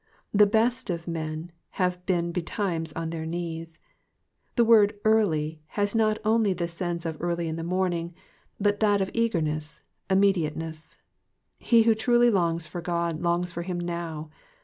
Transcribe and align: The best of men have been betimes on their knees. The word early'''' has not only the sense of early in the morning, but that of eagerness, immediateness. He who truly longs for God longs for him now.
The 0.33 0.47
best 0.47 0.89
of 0.89 1.07
men 1.07 1.51
have 1.77 2.03
been 2.07 2.31
betimes 2.31 2.91
on 2.93 3.11
their 3.11 3.27
knees. 3.27 3.77
The 4.55 4.65
word 4.65 4.95
early'''' 5.05 5.59
has 5.77 5.93
not 5.93 6.17
only 6.25 6.53
the 6.53 6.67
sense 6.67 7.05
of 7.05 7.21
early 7.21 7.47
in 7.47 7.55
the 7.55 7.63
morning, 7.63 8.15
but 8.59 8.79
that 8.79 8.99
of 8.99 9.11
eagerness, 9.13 9.83
immediateness. 10.09 10.97
He 11.59 11.83
who 11.83 11.93
truly 11.93 12.31
longs 12.31 12.65
for 12.65 12.81
God 12.81 13.21
longs 13.21 13.51
for 13.51 13.61
him 13.61 13.79
now. 13.79 14.31